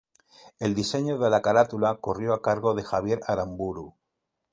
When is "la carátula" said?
1.29-1.93